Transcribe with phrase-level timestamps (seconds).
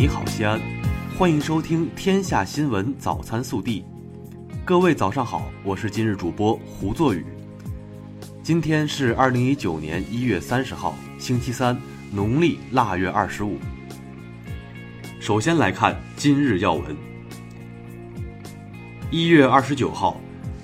[0.00, 0.58] 你好，西安，
[1.18, 3.82] 欢迎收听《天下新闻早餐速递》。
[4.64, 7.22] 各位早上好，我是今日主播胡作宇。
[8.42, 11.78] 今天是二零一九年一月三十号，星期三，
[12.10, 13.58] 农历腊月二十五。
[15.20, 16.96] 首先来看今日要闻。
[19.10, 20.18] 一月二十九号，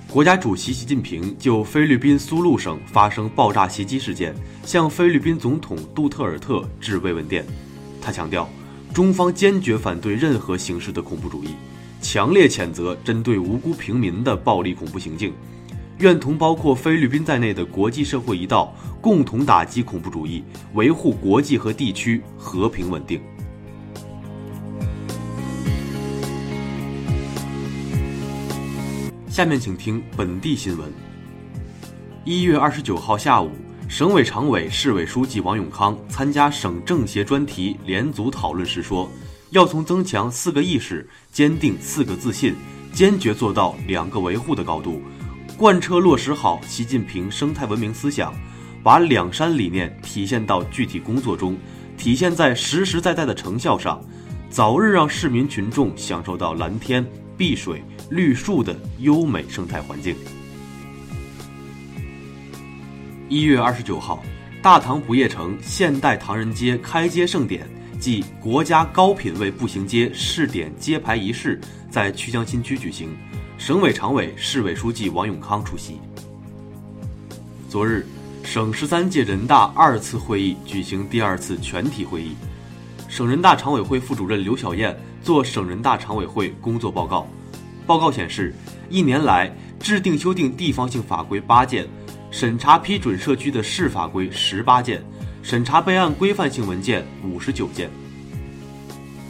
[0.09, 7.45] 国家主席习近平就菲律宾苏禄省发生爆炸袭击事件，向菲律宾总统杜特尔特致慰问电。
[8.01, 8.49] 他强调，
[8.97, 11.49] 中方坚决反对任何形式的恐怖主义，
[12.01, 15.31] 强烈谴责针对无辜平民的暴力恐怖行径，
[15.99, 23.21] 愿同包括菲律宾在内的国际社会一道，共同打击恐怖主义，维护国际和地区和平稳定。
[29.29, 30.91] 下面请听本地新闻。
[32.25, 33.51] 一月二十九号下午，
[33.87, 39.09] 省委常委、市委书记王永康参加省政协专题联组讨论时说
[39.51, 42.53] ：“要从增强四个意识、坚定四个自信、
[42.91, 45.01] 坚决做到两个维护的高度，
[45.57, 48.33] 贯彻落实好习近平生态文明思想，
[48.83, 51.57] 把两山理念体现到具体工作中，
[51.97, 54.03] 体现在实实在在的成效上，
[54.49, 57.05] 早日让市民群众享受到蓝天
[57.37, 60.15] 碧水。”绿树的优美生态环境。
[63.29, 64.23] 一月二十九号，
[64.61, 67.67] 大唐不夜城现代唐人街开街盛典
[67.99, 71.59] 暨国家高品位步行街试点揭牌仪式
[71.91, 73.09] 在曲江新区举行，
[73.57, 75.99] 省委常委、市委书记王永康出席。
[77.69, 78.05] 昨日，
[78.43, 82.33] 省十三届人大二次会议举行第二次全体会议，
[83.09, 87.27] 省人大常委会副主任刘晓燕作省人大常委会工作报告。
[87.85, 88.55] 报告显示，
[88.89, 91.85] 一年来制定修订地方性法规八件，
[92.37, 95.03] 审查批准设区的市法规十八件，
[95.41, 97.89] 审查备案规范性文件五十九件。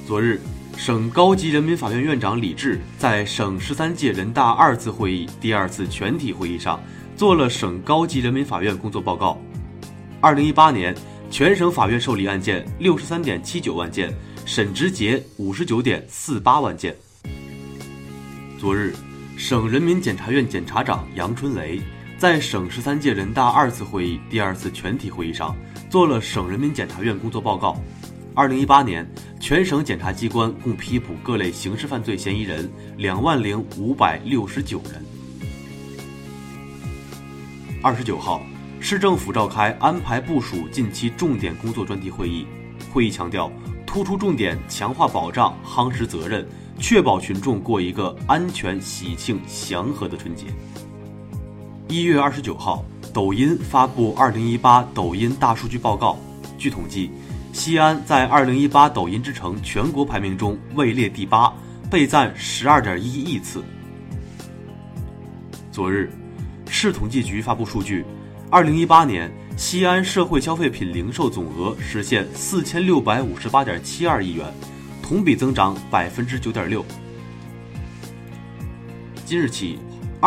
[0.06, 0.42] 昨日，
[0.76, 6.84] 省高级人民法院院长李志在省十三届人大二次会议第二次全体会议上
[7.16, 9.42] 做了省高级人民法院工作报告。
[10.20, 10.94] 二零一八年，
[11.32, 14.14] 全省法院受理案件六十三点七九万件，
[14.46, 16.94] 审执结五十九点四八万件。
[18.60, 18.94] 昨日，
[19.38, 21.80] 省人民检察院检察长杨春雷
[22.18, 25.56] 在省十三届人大二次会议第二次全体会议上
[25.88, 27.80] 做了省人民检察院工作报告。
[28.34, 29.08] 二零一八年，
[29.40, 32.68] 全省检察机关共批捕各类刑事犯罪嫌疑人
[32.98, 35.06] 两万零五百六十九人。
[37.84, 38.42] 二十九号，
[38.80, 42.48] 市政府召开安排部署近期重点工作专题会议，
[42.92, 43.52] 会议强调
[43.86, 46.48] 突出重点强化保障，夯实责任。
[46.80, 50.46] 确保群众过一个安全、喜庆、祥和的春节。
[51.90, 52.84] 一月二十九号，
[53.14, 56.20] 抖音发布二零一八抖音大数据报告。
[56.58, 57.10] 据统计，
[57.54, 61.54] 西安在二零一八抖音之城全国排名中位列第八，
[61.90, 63.64] 被赞十二点一亿次。
[65.72, 66.12] 昨日，
[66.70, 68.04] 市统计局发布数据，
[68.50, 74.46] 二零一八年西安社会消费品零售总额实现四千六百五十八点七二亿元。
[75.02, 76.84] 同比增长百分之九点六。
[79.24, 79.80] 今日起，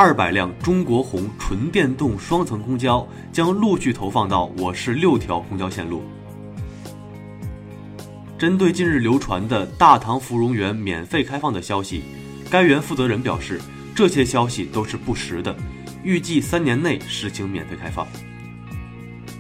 [0.03, 6.03] 二百辆中国红纯电动双层公交将陆续投放到我市六条公交线路。
[8.39, 12.03] 针对近日流传的大唐芙蓉园免费开放的消息，
[12.49, 13.61] 该园负责人表示，
[13.95, 15.55] 这些消息都是不实的，
[16.03, 18.09] 预计三年内实行免费开放。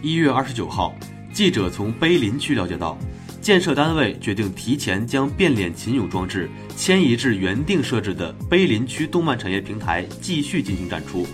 [0.03, 0.94] 一月二十九号，
[1.32, 2.99] 记者从碑林区了解到。
[3.40, 11.26] 建设单位决定提前将变脸秦俑装置迁移至原定设置的碑林区动漫产业平台，继续进行展出。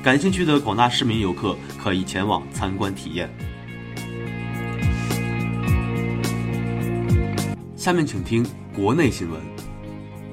[0.00, 3.28] 感兴趣的广大市民游客可以前往参观体验。
[7.76, 9.40] 下面请听国内新闻：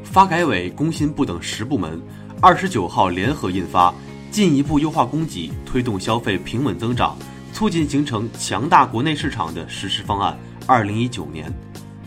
[0.03, 1.99] 发改委、工信部等十部门
[2.39, 3.89] 二十九号联合印发
[4.29, 7.17] 《进一步优化供给，推动消费平稳增长，
[7.55, 10.37] 促进形成强大国内市场的实施方案》。
[10.67, 11.49] 二零一九年，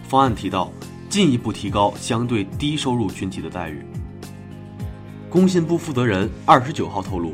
[0.07, 0.71] 方案提到
[1.09, 3.83] 进一步提高相对低收入群体的待遇。
[5.31, 7.33] 工信部负责人二十九号透露，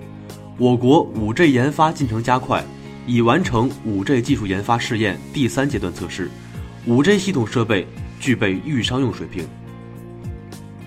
[0.58, 2.64] 我国五 G 研发进程加快，
[3.04, 6.30] 已完成五 G 技术研发试验第三阶段测试，
[6.86, 7.84] 五 G 系统设备
[8.20, 9.44] 具备预商用水平。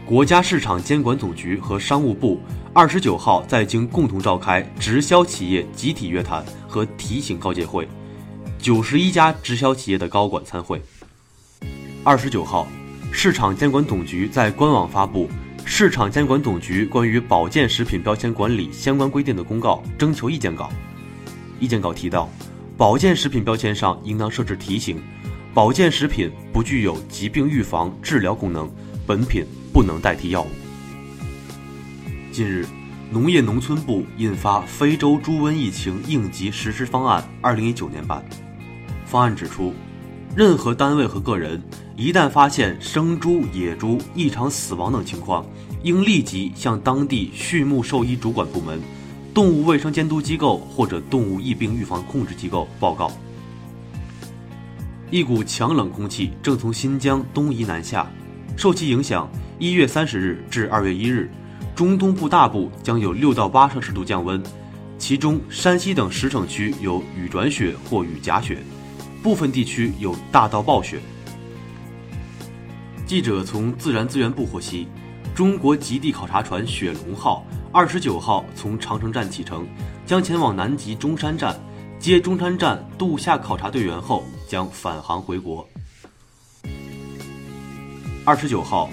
[0.06, 2.39] 国家市场监管总局和商务部
[2.77, 7.89] 二十九号在京共同召开直销企业集体约谈和提醒告诫会。
[8.59, 10.79] 九十一家直销企业的高管参会。
[12.03, 12.68] 二十九号，
[13.12, 15.27] 市场监管总局在官网发布
[15.65, 20.69] 《市场监管总局关于保健食品标签管理相关规定的公告》征求意见稿。
[21.59, 22.29] 意见稿提到，
[22.77, 25.01] 保健食品标签上应当设置提醒：
[25.51, 28.71] 保健食品不具有疾病预防、治疗功能，
[29.07, 29.44] 本品
[29.74, 30.66] 不能代替药物。
[32.38, 32.68] 近日，
[33.12, 38.24] 农业农村部印发《非洲猪瘟疫情应急实施方案（二零一九年版）》，
[39.10, 39.74] 方案指出，
[40.36, 41.60] 任何单位和个人
[41.95, 45.44] 一旦发现生猪、野猪异常死亡等情况，
[45.81, 48.80] 应立即向当地畜牧兽医主管部门、
[49.34, 53.12] 动物卫生监督机构或者动物疫病预防控制机构报告。
[55.10, 58.07] 一股强冷空气正从新疆东移南下，
[58.56, 61.31] 受其影响，一月三十日至二月一日，
[61.77, 64.41] 中东部大部将有六到八摄氏度降温，
[64.97, 68.63] 其中山西等十省区有雨转雪或雨夹雪，
[69.21, 71.00] 部分地区有大到暴雪。
[73.06, 74.88] 记者从自然资源部获悉，
[75.35, 79.63] 中国极地考察船“雪龙号”二十九号从长城站启程，
[80.03, 81.56] 将前往南极中山站。
[82.00, 85.63] 接中山站度夏考察队员后，将返航回国。
[88.25, 88.89] 二十九号，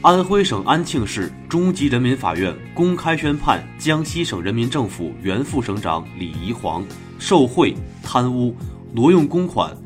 [0.00, 6.86] 安徽省安庆市中级人民法院公开宣判江西省人民政府原副省长李宜煌
[7.18, 8.54] 受贿、贪污、
[8.92, 9.76] 挪用公款、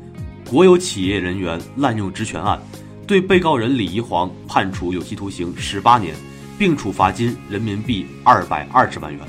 [0.47, 2.61] 国有企业人员滥用职权案，
[3.07, 6.15] 对被告人李宜煌判处有期徒刑十八年，
[6.59, 9.19] 并处罚金人民币二百二十万元。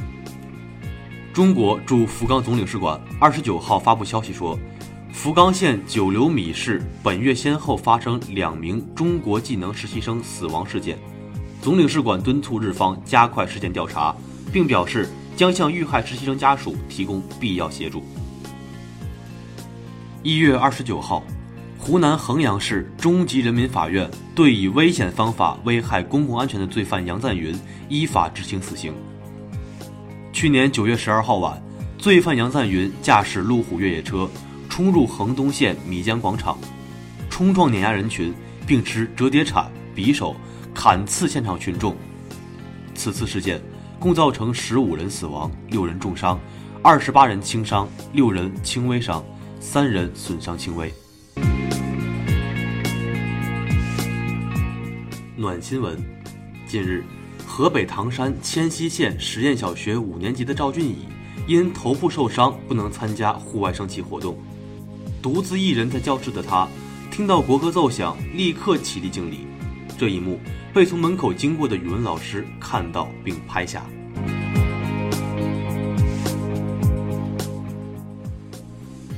[1.33, 4.59] 中国驻福冈总领事馆二十九号发布消息说，
[5.15, 10.99] 福冈县九流米市本月先后发生两名中国技能实习生死亡事件。
[11.63, 14.15] 总领事馆敦促日方加快事件调查，
[14.53, 18.03] 并表示将向遇害实习生家属提供必要协助。
[20.25, 21.23] 一月二十九号，
[21.79, 27.57] 湖南衡阳市中级人民法院对以危险方法危害公共安全的罪犯杨赞云
[27.89, 28.93] 依法执行死刑。
[30.33, 31.63] 去年九月十二号晚，
[31.97, 34.29] 罪犯杨赞云驾驶路虎越野车
[34.77, 36.59] 冲入衡东县米江广场，
[37.31, 38.35] 冲撞碾压人群，
[38.67, 40.35] 并持折叠铲、匕首
[40.75, 41.95] 砍刺现场群众。
[42.93, 43.63] 此次事件
[44.01, 46.41] 共造成十五人死亡、六人重伤、
[46.83, 49.25] 二十八人轻伤、六人轻微伤、
[49.61, 50.93] 三人损伤轻微。
[55.37, 55.97] 暖新闻，
[56.67, 57.05] 近日。
[57.47, 61.07] 河北唐山迁西县实验小学五年级的赵俊乙，
[61.47, 64.37] 因头部受伤不能参加户外升旗活动，
[65.25, 66.69] 独自一人在教室的他，
[67.11, 69.47] 听到国歌奏响，立刻起立敬礼。
[69.97, 70.39] 这一幕
[70.75, 73.87] 被从门口经过的语文老师看到并拍下。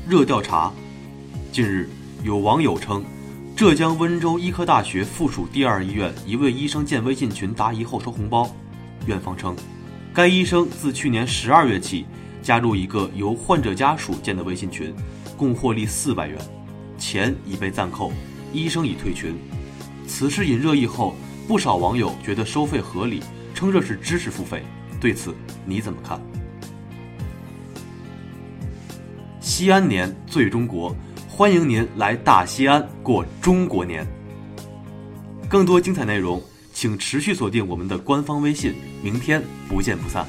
[0.08, 0.72] 热调查，
[1.50, 1.90] 近日
[2.22, 3.04] 有网友称。
[3.56, 8.48] 浙江温州医科大学附属第二医院一位医生建微信群答疑后收红包，
[9.06, 9.56] 院方称，
[10.14, 12.06] 该医生自去年十二月起
[12.44, 14.94] 加入一个由患者家属建的微信群，
[15.36, 16.38] 共获利四百元，
[16.98, 18.12] 钱已被暂扣，
[18.52, 19.36] 医生已退群。
[20.06, 21.14] 此事引热议后，
[21.46, 23.22] 不少网友觉得收费合理，
[23.54, 24.62] 称这是知识付费。
[25.00, 25.34] 对此
[25.64, 26.20] 你怎么看？
[29.40, 30.94] 西安年最中国。
[31.28, 34.06] 欢迎您来大西安过中国年。
[35.50, 36.42] 更多精彩内容，
[36.72, 38.74] 请持续锁定我们的官方微信。
[39.02, 40.26] 明天不见不散。